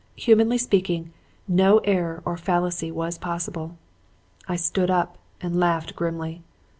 [0.15, 1.13] Humanly speaking,
[1.47, 3.77] no error or fallacy was possible.
[4.47, 6.41] "I stood up and laughed grimly.